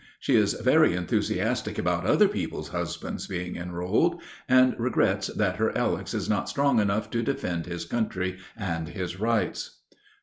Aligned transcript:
She 0.19 0.35
is 0.35 0.53
very 0.53 0.95
enthusiastic 0.95 1.77
about 1.77 2.07
other 2.07 2.27
people's 2.27 2.69
husbands 2.69 3.27
being 3.27 3.55
enrolled, 3.55 4.19
and 4.49 4.73
regrets 4.79 5.27
that 5.27 5.57
her 5.57 5.77
Alex 5.77 6.15
is 6.15 6.27
not 6.27 6.49
strong 6.49 6.79
enough 6.79 7.11
to 7.11 7.21
defend 7.21 7.67
his 7.67 7.85
country 7.85 8.39
and 8.57 8.87
his 8.89 9.19
rights. 9.19 9.81